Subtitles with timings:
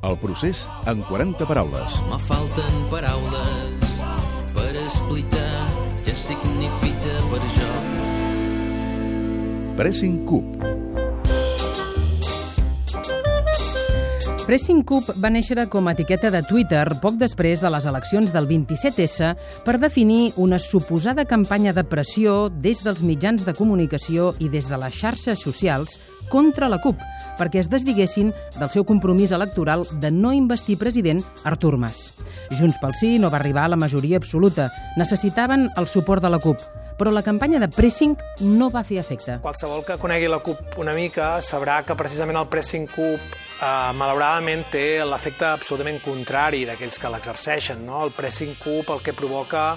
[0.00, 1.98] El procés en 40 paraules.
[2.08, 3.98] Me falten paraules
[4.54, 5.66] per explicar
[6.06, 7.68] què significa per jo.
[9.76, 10.89] Pressing Cup.
[14.50, 18.48] Pressing Cup va néixer com a etiqueta de Twitter poc després de les eleccions del
[18.50, 19.28] 27S
[19.62, 24.80] per definir una suposada campanya de pressió des dels mitjans de comunicació i des de
[24.82, 26.00] les xarxes socials
[26.34, 26.98] contra la CUP,
[27.38, 32.16] perquè es desdiguessin del seu compromís electoral de no investir president Artur Mas.
[32.50, 34.66] Junts pel Sí no va arribar a la majoria absoluta.
[34.98, 36.58] Necessitaven el suport de la CUP
[37.00, 38.12] però la campanya de pressing
[38.44, 39.38] no va fer efecte.
[39.40, 44.66] Qualsevol que conegui la CUP una mica sabrà que precisament el pressing CUP eh, malauradament
[44.68, 47.80] té l'efecte absolutament contrari d'aquells que l'exerceixen.
[47.88, 48.02] No?
[48.04, 49.70] El pressing CUP el que provoca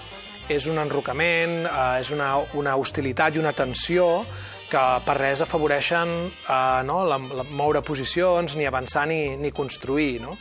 [0.51, 4.25] és un enrocament, eh, és una, una hostilitat i una tensió
[4.67, 10.17] que per res afavoreixen eh, no, la, la, moure posicions, ni avançar ni, ni construir.
[10.27, 10.35] No?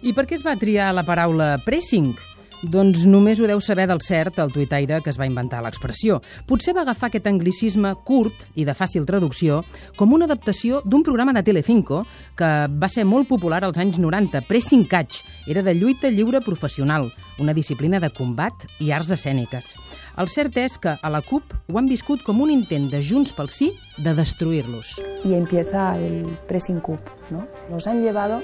[0.00, 2.14] I per què es va triar la paraula pressing?
[2.62, 6.20] Doncs només ho deu saber del cert el tuitaire que es va inventar l'expressió.
[6.46, 9.64] Potser va agafar aquest anglicisme curt i de fàcil traducció
[9.98, 12.04] com una adaptació d'un programa de Telecinco
[12.38, 15.24] que va ser molt popular als anys 90, Pressing Catch.
[15.50, 17.10] Era de lluita lliure professional,
[17.42, 19.74] una disciplina de combat i arts escèniques.
[20.22, 23.34] El cert és que a la CUP ho han viscut com un intent de Junts
[23.34, 25.00] pel Sí de destruir-los.
[25.24, 27.48] Y empieza el pressing CUP, ¿no?
[27.70, 28.40] Nos han llevado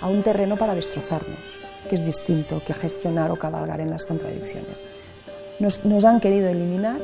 [0.00, 4.80] a un terreno para destrozarnos que es distinto que gestionar o cabalgar en las contradicciones.
[5.58, 7.00] Nos, nos han querido eliminar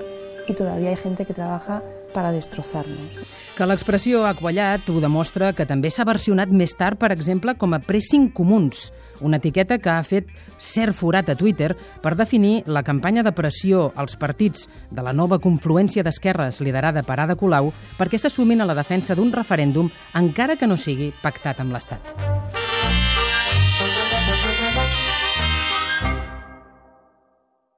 [0.46, 3.10] y todavía hay gente que trabaja para destrozarnos.
[3.56, 7.74] Que l'expressió ha quallat ho demostra que també s'ha versionat més tard, per exemple, com
[7.74, 11.72] a Pressing Comuns, una etiqueta que ha fet cert forat a Twitter
[12.04, 17.20] per definir la campanya de pressió als partits de la nova confluència d'esquerres liderada per
[17.20, 21.72] Ada Colau perquè s'assumin a la defensa d'un referèndum encara que no sigui pactat amb
[21.76, 22.31] l'Estat.